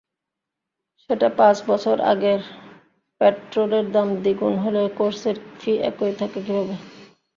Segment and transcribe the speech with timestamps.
[1.01, 2.41] সেটা পাচ বছর আগের
[3.21, 6.75] পেট্রোলের দাম দ্বিগূন হলে, কোর্সের ফি একই থাকে কীভাবে?